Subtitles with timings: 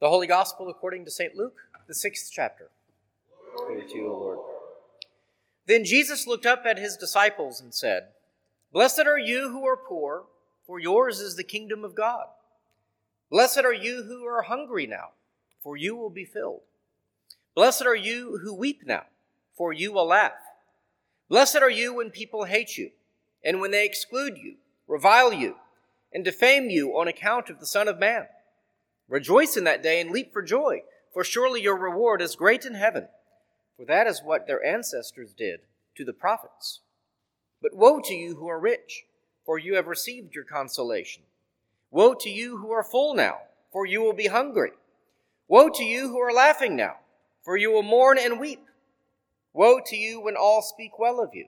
[0.00, 1.36] The Holy Gospel according to St.
[1.36, 2.70] Luke, the sixth chapter.
[3.54, 4.38] Glory to you, O Lord.
[5.66, 8.08] Then Jesus looked up at his disciples and said,
[8.72, 10.24] Blessed are you who are poor,
[10.66, 12.28] for yours is the kingdom of God.
[13.30, 15.10] Blessed are you who are hungry now,
[15.62, 16.62] for you will be filled.
[17.54, 19.04] Blessed are you who weep now,
[19.52, 20.32] for you will laugh.
[21.28, 22.90] Blessed are you when people hate you,
[23.44, 24.54] and when they exclude you,
[24.88, 25.56] revile you,
[26.10, 28.28] and defame you on account of the Son of Man.
[29.10, 30.82] Rejoice in that day and leap for joy,
[31.12, 33.08] for surely your reward is great in heaven.
[33.76, 35.60] For that is what their ancestors did
[35.96, 36.80] to the prophets.
[37.60, 39.06] But woe to you who are rich,
[39.44, 41.24] for you have received your consolation.
[41.90, 43.38] Woe to you who are full now,
[43.72, 44.70] for you will be hungry.
[45.48, 46.98] Woe to you who are laughing now,
[47.42, 48.64] for you will mourn and weep.
[49.52, 51.46] Woe to you when all speak well of you,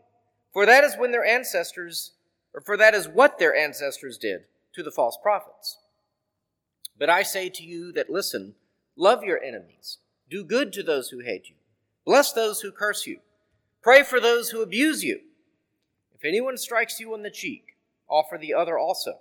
[0.53, 2.11] for that is when their ancestors,
[2.53, 5.79] or for that is what their ancestors did to the false prophets.
[7.03, 8.55] But I say to you that listen,
[8.95, 9.99] love your enemies,
[10.31, 11.57] do good to those who hate you,
[12.05, 13.19] bless those who curse you,
[13.83, 15.19] pray for those who abuse you.
[16.15, 17.77] If anyone strikes you on the cheek,
[18.09, 19.19] offer the other also.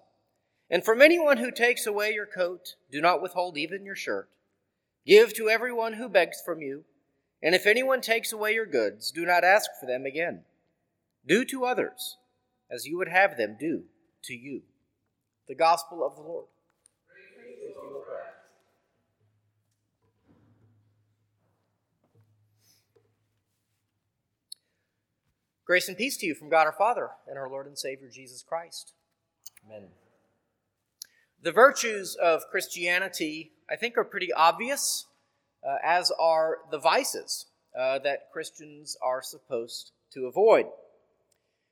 [0.70, 4.30] And from anyone who takes away your coat, do not withhold even your shirt.
[5.04, 6.84] Give to everyone who begs from you,
[7.42, 10.44] and if anyone takes away your goods, do not ask for them again.
[11.26, 12.18] Do to others
[12.70, 13.86] as you would have them do
[14.26, 14.62] to you.
[15.48, 16.46] The Gospel of the Lord.
[25.72, 28.44] Grace and peace to you from God our Father and our Lord and Savior Jesus
[28.44, 28.92] Christ.
[29.66, 29.88] Amen.
[31.42, 35.06] The virtues of Christianity, I think, are pretty obvious,
[35.66, 40.66] uh, as are the vices uh, that Christians are supposed to avoid.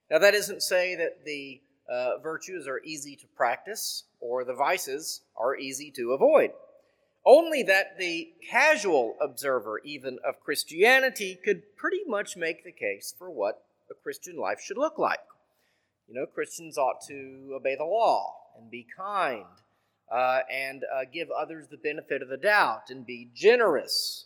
[0.10, 1.60] Now, that isn't say that the
[1.92, 6.52] uh, virtues are easy to practice or the vices are easy to avoid.
[7.26, 13.30] Only that the casual observer, even of Christianity, could pretty much make the case for
[13.30, 15.20] what a Christian life should look like.
[16.08, 19.46] You know, Christians ought to obey the law and be kind
[20.12, 24.26] uh, and uh, give others the benefit of the doubt and be generous,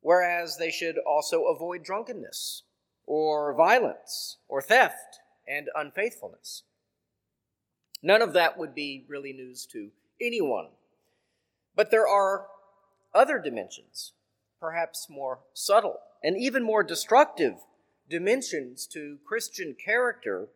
[0.00, 2.62] whereas they should also avoid drunkenness
[3.06, 6.62] or violence or theft and unfaithfulness.
[8.02, 10.68] None of that would be really news to anyone.
[11.74, 12.46] But there are
[13.14, 14.12] other dimensions,
[14.60, 17.54] perhaps more subtle and even more destructive
[18.08, 20.48] dimensions to Christian character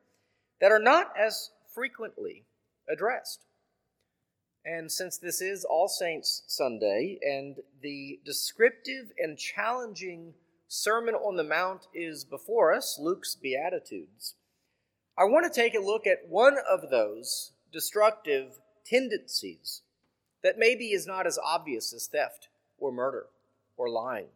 [0.61, 2.45] that are not as frequently
[2.89, 3.45] addressed.
[4.65, 10.35] And since this is All Saints Sunday and the descriptive and challenging
[10.69, 14.35] Sermon on the Mount is before us, Luke's Beatitudes,
[15.17, 19.83] I want to take a look at one of those destructive tendencies
[20.43, 23.27] that maybe is not as obvious as theft or murder
[23.77, 24.29] or lying.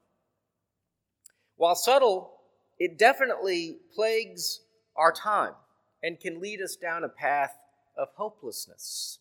[1.56, 2.32] While subtle
[2.78, 4.60] it definitely plagues
[4.96, 5.54] our time
[6.02, 7.56] and can lead us down a path
[7.96, 9.18] of hopelessness.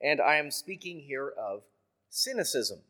[0.00, 1.62] And I am speaking here of
[2.10, 2.80] cynicism.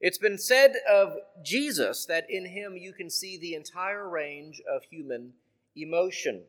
[0.00, 4.84] It's been said of Jesus that in him you can see the entire range of
[4.84, 5.32] human
[5.76, 6.42] emotion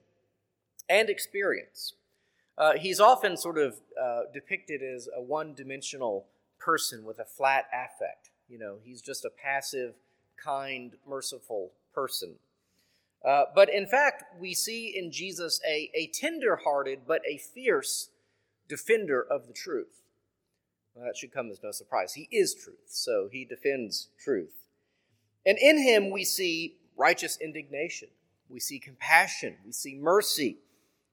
[0.90, 1.94] and experience.
[2.58, 6.28] Uh, he's often sort of uh, depicted as a one dimensional
[6.60, 8.30] person with a flat affect.
[8.48, 9.96] You know, he's just a passive
[10.44, 12.36] kind, merciful person.
[13.26, 18.10] Uh, but in fact, we see in Jesus a, a tender hearted but a fierce
[18.68, 20.02] defender of the truth.
[20.94, 22.14] Well, that should come as no surprise.
[22.14, 24.68] He is truth, so he defends truth.
[25.46, 28.10] And in him, we see righteous indignation,
[28.48, 30.58] we see compassion, we see mercy,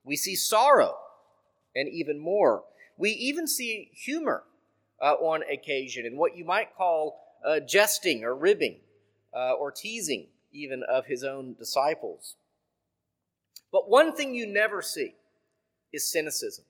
[0.04, 0.96] we see sorrow,
[1.74, 2.64] and even more.
[2.96, 4.44] We even see humor
[5.00, 8.76] uh, on occasion, and what you might call uh, jesting or ribbing
[9.34, 12.36] uh, or teasing even of his own disciples.
[13.70, 15.14] But one thing you never see
[15.92, 16.64] is cynicism.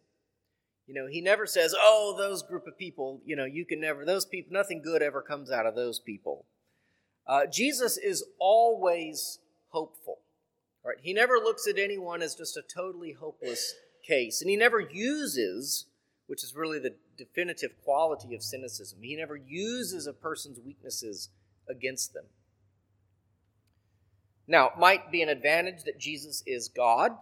[0.86, 4.04] You know, he never says, oh, those group of people, you know, you can never,
[4.04, 6.47] those people, nothing good ever comes out of those people.
[7.26, 9.38] Uh, Jesus is always
[9.68, 10.18] hopeful.
[10.84, 10.97] Right?
[11.00, 13.74] He never looks at anyone as just a totally hopeless
[14.06, 14.41] case.
[14.41, 15.86] And he never uses,
[16.26, 21.28] which is really the definitive quality of cynicism, he never uses a person's weaknesses
[21.68, 22.24] against them.
[24.47, 27.12] Now, it might be an advantage that Jesus is God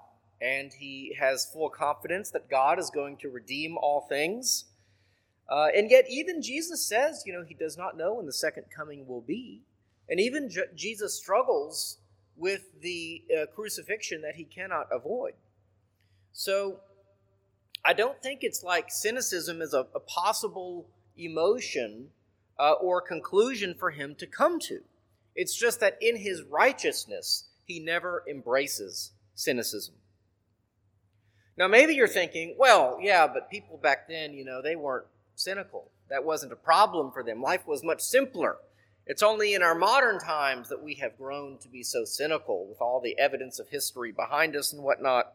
[0.40, 4.64] and he has full confidence that God is going to redeem all things.
[5.48, 8.64] Uh, and yet, even Jesus says, you know, he does not know when the second
[8.74, 9.62] coming will be.
[10.08, 11.98] And even J- Jesus struggles
[12.36, 15.34] with the uh, crucifixion that he cannot avoid.
[16.32, 16.80] So,
[17.84, 20.86] I don't think it's like cynicism is a, a possible
[21.18, 22.08] emotion
[22.58, 24.80] uh, or conclusion for him to come to.
[25.34, 29.94] It's just that in his righteousness, he never embraces cynicism.
[31.56, 35.90] Now, maybe you're thinking, well, yeah, but people back then, you know, they weren't cynical.
[36.08, 37.42] That wasn't a problem for them.
[37.42, 38.56] Life was much simpler.
[39.06, 42.80] It's only in our modern times that we have grown to be so cynical with
[42.80, 45.32] all the evidence of history behind us and whatnot.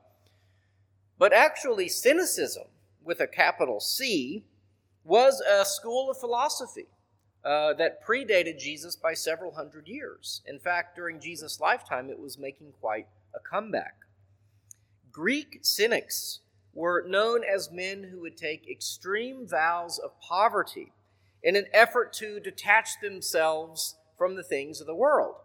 [1.17, 2.65] But actually, cynicism,
[3.03, 4.43] with a capital C,
[5.03, 6.87] was a school of philosophy
[7.45, 10.41] uh, that predated Jesus by several hundred years.
[10.47, 13.95] In fact, during Jesus' lifetime, it was making quite a comeback.
[15.11, 16.39] Greek cynics
[16.73, 20.91] were known as men who would take extreme vows of poverty
[21.41, 25.35] in an effort to detach themselves from the things of the world.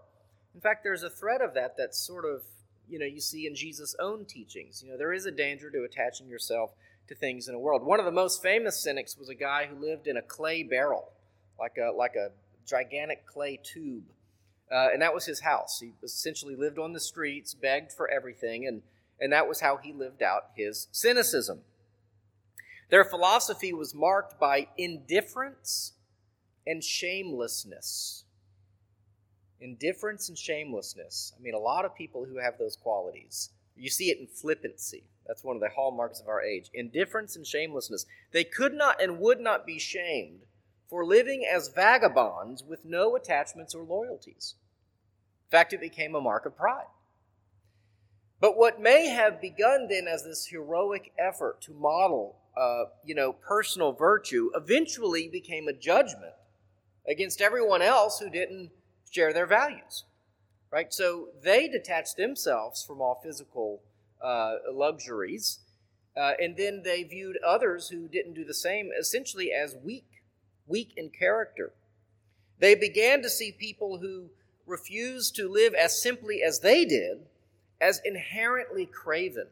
[0.54, 2.42] In fact, there's a thread of that that's sort of,
[2.88, 4.82] you know, you see in Jesus' own teachings.
[4.82, 6.72] You know, there is a danger to attaching yourself
[7.08, 7.84] to things in the world.
[7.84, 11.12] One of the most famous cynics was a guy who lived in a clay barrel,
[11.60, 12.30] like a like a
[12.66, 14.04] gigantic clay tube.
[14.70, 15.80] Uh, and that was his house.
[15.80, 18.82] He essentially lived on the streets, begged for everything, and,
[19.18, 21.62] and that was how he lived out his cynicism.
[22.88, 25.94] Their philosophy was marked by indifference
[26.66, 28.24] and shamelessness.
[29.60, 31.32] Indifference and shamelessness.
[31.36, 35.02] I mean, a lot of people who have those qualities, you see it in flippancy.
[35.26, 36.70] That's one of the hallmarks of our age.
[36.72, 38.06] Indifference and shamelessness.
[38.30, 40.40] They could not and would not be shamed
[40.90, 44.56] for living as vagabonds with no attachments or loyalties.
[45.46, 46.88] In fact, it became a mark of pride.
[48.40, 53.32] But what may have begun then as this heroic effort to model uh, you know,
[53.32, 56.34] personal virtue eventually became a judgment
[57.08, 58.70] against everyone else who didn't
[59.10, 60.04] share their values.
[60.70, 60.92] Right?
[60.92, 63.82] So they detached themselves from all physical
[64.22, 65.60] uh, luxuries,
[66.16, 70.19] uh, and then they viewed others who didn't do the same essentially as weak,
[70.70, 71.72] weak in character.
[72.58, 74.30] They began to see people who
[74.66, 77.26] refused to live as simply as they did
[77.80, 79.48] as inherently craven,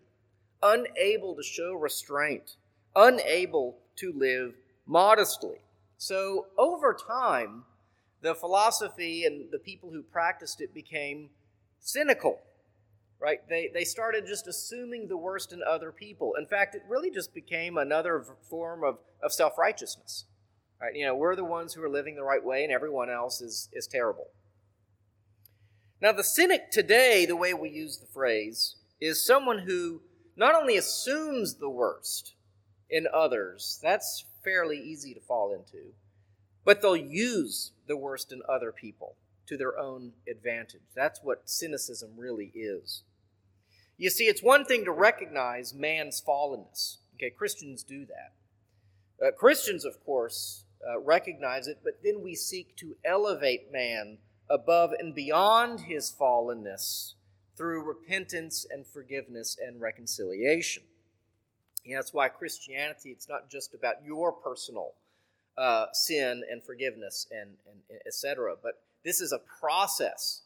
[0.62, 2.56] unable to show restraint
[2.98, 4.54] unable to live
[4.86, 5.58] modestly.
[5.96, 7.64] So, over time,
[8.20, 11.30] the philosophy and the people who practiced it became
[11.80, 12.40] cynical,
[13.20, 13.40] right?
[13.48, 16.34] They, they started just assuming the worst in other people.
[16.38, 20.24] In fact, it really just became another form of, of self righteousness,
[20.80, 20.94] right?
[20.94, 23.68] You know, we're the ones who are living the right way, and everyone else is,
[23.72, 24.28] is terrible.
[26.00, 30.02] Now, the cynic today, the way we use the phrase, is someone who
[30.36, 32.34] not only assumes the worst,
[32.90, 33.78] in others.
[33.82, 35.92] That's fairly easy to fall into.
[36.64, 39.16] But they'll use the worst in other people
[39.46, 40.82] to their own advantage.
[40.94, 43.02] That's what cynicism really is.
[43.96, 46.98] You see, it's one thing to recognize man's fallenness.
[47.16, 49.26] Okay, Christians do that.
[49.26, 54.18] Uh, Christians, of course, uh, recognize it, but then we seek to elevate man
[54.50, 57.14] above and beyond his fallenness
[57.56, 60.82] through repentance and forgiveness and reconciliation.
[61.86, 64.94] Know, that's why Christianity, it's not just about your personal
[65.56, 68.54] uh, sin and forgiveness and, and etc.
[68.62, 70.42] But this is a process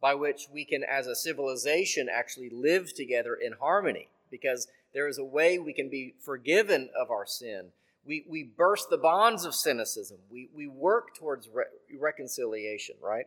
[0.00, 5.18] by which we can, as a civilization, actually live together in harmony because there is
[5.18, 7.66] a way we can be forgiven of our sin.
[8.04, 10.18] We, we burst the bonds of cynicism.
[10.30, 11.64] We, we work towards re-
[11.98, 13.26] reconciliation, right?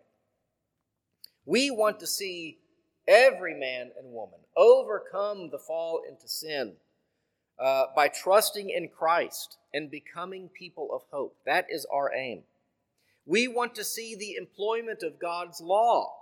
[1.45, 2.57] We want to see
[3.07, 6.73] every man and woman overcome the fall into sin
[7.59, 11.35] uh, by trusting in Christ and becoming people of hope.
[11.45, 12.43] That is our aim.
[13.25, 16.13] We want to see the employment of God's law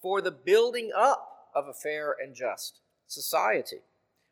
[0.00, 3.78] for the building up of a fair and just society,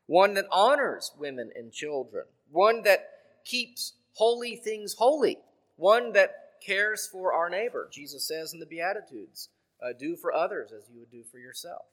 [0.05, 3.09] one that honors women and children, one that
[3.47, 5.37] keeps holy things holy,
[5.75, 6.31] one that
[6.65, 7.87] cares for our neighbor.
[7.91, 9.49] Jesus says in the Beatitudes,
[9.81, 11.85] uh, do for others as you would do for yourself.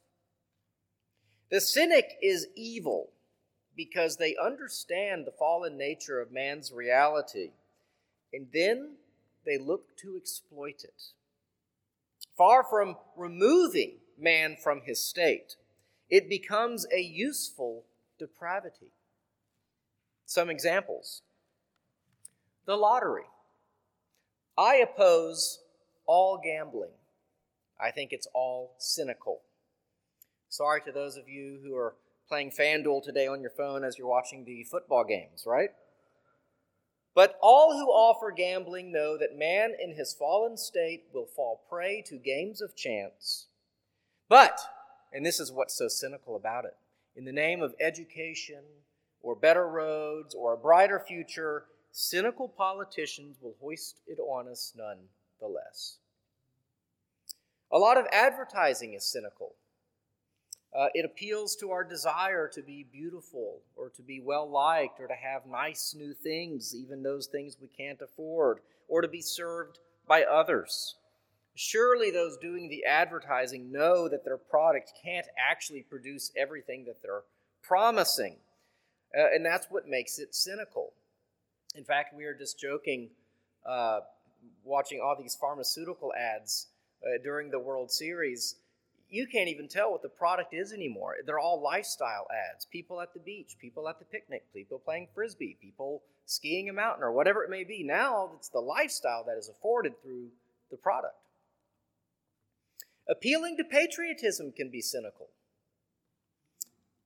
[1.51, 3.11] The cynic is evil
[3.77, 7.51] because they understand the fallen nature of man's reality,
[8.33, 8.97] and then
[9.45, 11.03] they look to exploit it.
[12.37, 15.57] Far from removing man from his state,
[16.09, 17.85] it becomes a useful
[18.19, 18.93] depravity.
[20.27, 21.23] Some examples
[22.67, 23.25] the lottery.
[24.57, 25.61] I oppose
[26.07, 26.93] all gambling.
[27.81, 29.41] I think it's all cynical.
[30.49, 31.95] Sorry to those of you who are
[32.29, 35.71] playing FanDuel today on your phone as you're watching the football games, right?
[37.15, 42.03] But all who offer gambling know that man in his fallen state will fall prey
[42.07, 43.47] to games of chance.
[44.29, 44.61] But,
[45.13, 46.77] and this is what's so cynical about it,
[47.15, 48.63] in the name of education
[49.23, 51.65] or better roads or a brighter future,
[51.97, 54.99] cynical politicians will hoist it on us none
[55.41, 55.99] the less.
[57.71, 59.55] A lot of advertising is cynical.
[60.77, 65.07] Uh, it appeals to our desire to be beautiful or to be well liked or
[65.07, 68.59] to have nice new things, even those things we can't afford,
[68.89, 70.97] or to be served by others.
[71.55, 77.23] Surely those doing the advertising know that their product can't actually produce everything that they're
[77.63, 78.35] promising.
[79.17, 80.93] Uh, and that's what makes it cynical.
[81.75, 83.11] In fact, we were just joking
[83.67, 84.01] uh,
[84.65, 86.69] watching all these pharmaceutical ads
[87.03, 88.57] uh, during the World Series.
[89.11, 91.17] You can't even tell what the product is anymore.
[91.27, 92.65] They're all lifestyle ads.
[92.65, 97.03] People at the beach, people at the picnic, people playing frisbee, people skiing a mountain,
[97.03, 97.83] or whatever it may be.
[97.83, 100.29] Now it's the lifestyle that is afforded through
[100.71, 101.17] the product.
[103.09, 105.29] Appealing to patriotism can be cynical.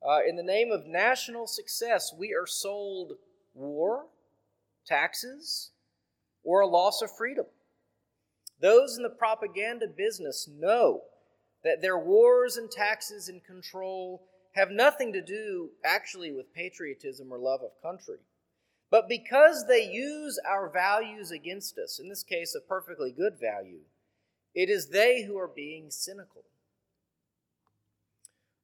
[0.07, 3.15] Uh, in the name of national success, we are sold
[3.55, 4.05] war,
[4.89, 5.71] taxes,
[6.43, 7.47] or a loss of freedom.
[8.61, 11.03] Those in the propaganda business know
[11.63, 17.39] that their wars and taxes and control have nothing to do actually with patriotism or
[17.39, 18.19] love of country.
[18.91, 23.81] But because they use our values against us, in this case, a perfectly good value,
[24.55, 26.45] it is they who are being cynical.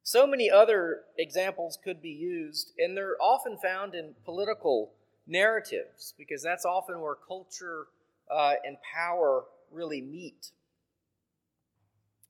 [0.03, 4.93] So many other examples could be used, and they're often found in political
[5.27, 7.87] narratives because that's often where culture
[8.31, 10.51] uh, and power really meet.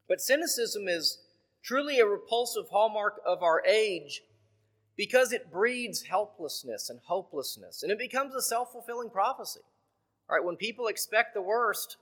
[0.08, 1.18] But cynicism is
[1.62, 4.22] truly a repulsive hallmark of our age
[4.96, 9.60] because it breeds helplessness and hopelessness, and it becomes a self fulfilling prophecy.
[10.28, 11.96] All right, when people expect the worst,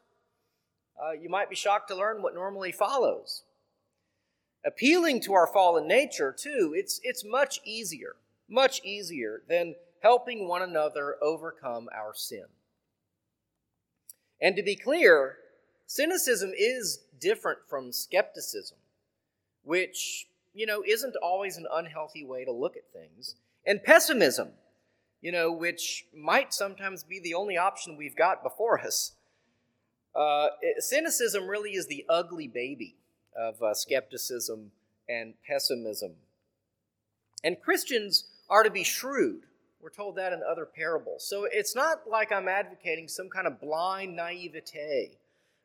[1.02, 3.42] uh, you might be shocked to learn what normally follows.
[4.64, 8.14] Appealing to our fallen nature, too, it's, it's much easier,
[8.48, 12.44] much easier than helping one another overcome our sin.
[14.40, 15.36] And to be clear,
[15.86, 18.78] cynicism is different from skepticism,
[19.62, 24.48] which, you know, isn't always an unhealthy way to look at things, and pessimism,
[25.20, 29.12] you know, which might sometimes be the only option we've got before us.
[30.14, 32.96] Uh, cynicism really is the ugly baby
[33.38, 34.72] of uh, skepticism
[35.08, 36.12] and pessimism.
[37.44, 39.42] And Christians are to be shrewd.
[39.82, 41.26] We're told that in other parables.
[41.28, 45.18] So it's not like I'm advocating some kind of blind naivete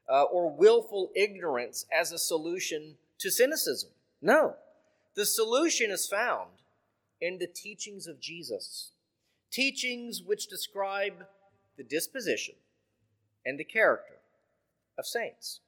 [0.09, 3.91] uh, or willful ignorance as a solution to cynicism.
[4.19, 4.55] No.
[5.13, 6.49] The solution is found
[7.21, 8.91] in the teachings of Jesus,
[9.51, 11.27] teachings which describe
[11.77, 12.55] the disposition
[13.45, 14.15] and the character
[14.97, 15.59] of saints.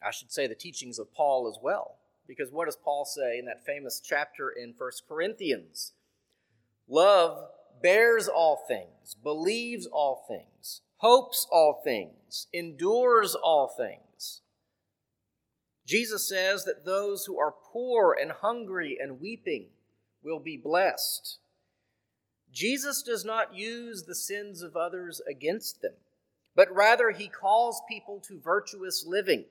[0.00, 1.96] I should say the teachings of Paul as well,
[2.28, 5.92] because what does Paul say in that famous chapter in 1 Corinthians?
[6.90, 7.48] Love
[7.82, 14.42] bears all things, believes all things, hopes all things, endures all things.
[15.86, 19.68] Jesus says that those who are poor and hungry and weeping
[20.22, 21.38] will be blessed.
[22.52, 25.94] Jesus does not use the sins of others against them
[26.54, 29.44] but rather he calls people to virtuous living,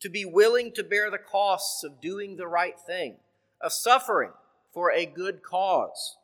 [0.00, 3.16] to be willing to bear the costs of doing the right thing,
[3.60, 4.30] of suffering
[4.72, 6.18] for a good cause.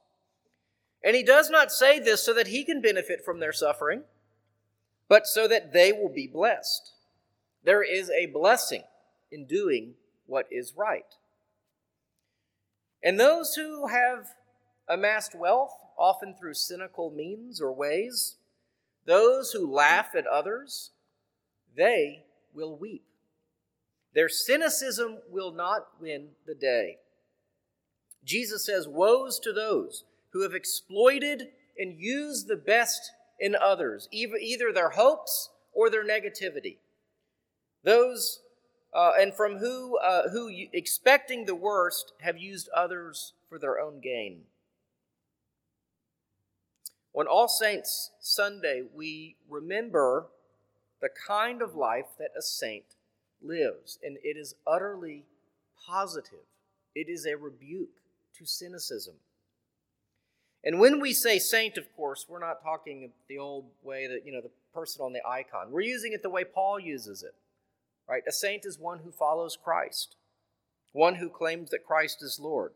[1.02, 4.02] And he does not say this so that he can benefit from their suffering,
[5.08, 6.92] but so that they will be blessed.
[7.64, 8.82] There is a blessing
[9.30, 9.94] in doing
[10.26, 11.14] what is right.
[13.02, 14.28] And those who have
[14.88, 18.36] amassed wealth, often through cynical means or ways,
[19.06, 20.90] those who laugh at others,
[21.76, 23.04] they will weep.
[24.14, 26.98] Their cynicism will not win the day.
[28.24, 30.04] Jesus says, Woes to those
[30.38, 36.76] who have exploited and used the best in others, either their hopes or their negativity.
[37.82, 38.38] Those,
[38.94, 43.98] uh, and from who, uh, who, expecting the worst, have used others for their own
[43.98, 44.42] gain.
[47.14, 50.26] On All Saints Sunday, we remember
[51.00, 52.94] the kind of life that a saint
[53.42, 55.24] lives, and it is utterly
[55.84, 56.46] positive.
[56.94, 57.96] It is a rebuke
[58.38, 59.14] to cynicism.
[60.68, 64.32] And when we say saint, of course, we're not talking the old way that, you
[64.32, 65.70] know, the person on the icon.
[65.70, 67.34] We're using it the way Paul uses it.
[68.06, 68.22] Right?
[68.28, 70.16] A saint is one who follows Christ,
[70.92, 72.72] one who claims that Christ is Lord.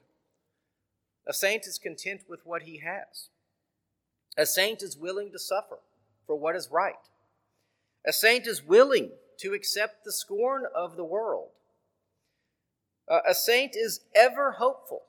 [1.28, 3.28] A saint is content with what he has.
[4.38, 5.80] A saint is willing to suffer
[6.26, 6.94] for what is right.
[8.06, 11.50] A saint is willing to accept the scorn of the world.
[13.06, 15.02] Uh, a saint is ever hopeful,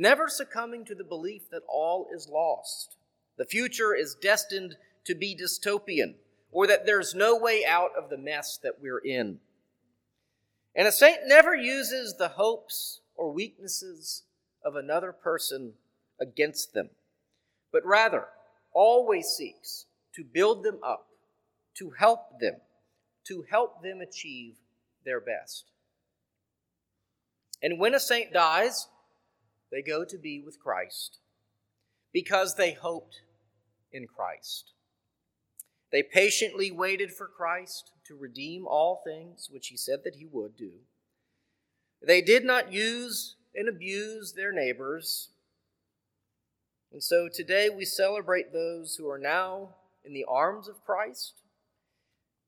[0.00, 2.96] never succumbing to the belief that all is lost.
[3.36, 6.14] The future is destined to be dystopian,
[6.50, 9.38] or that there's no way out of the mess that we're in.
[10.74, 14.24] And a saint never uses the hopes or weaknesses
[14.64, 15.74] of another person
[16.20, 16.90] against them,
[17.72, 18.26] but rather
[18.72, 21.06] always seeks to build them up,
[21.74, 22.56] to help them,
[23.26, 24.54] to help them achieve
[25.04, 25.64] their best.
[27.62, 28.88] And when a saint dies,
[29.70, 31.18] they go to be with Christ
[32.12, 33.22] because they hoped
[33.92, 34.72] in Christ.
[35.92, 40.56] They patiently waited for Christ to redeem all things, which he said that he would
[40.56, 40.72] do.
[42.02, 45.28] They did not use and abuse their neighbors.
[46.92, 49.70] And so today we celebrate those who are now
[50.04, 51.42] in the arms of Christ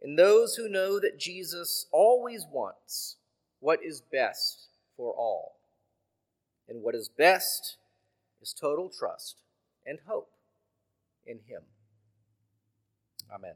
[0.00, 3.16] and those who know that Jesus always wants
[3.60, 5.56] what is best for all.
[6.68, 7.76] And what is best
[8.40, 9.36] is total trust
[9.84, 10.30] and hope
[11.26, 11.62] in Him.
[13.32, 13.54] Amen.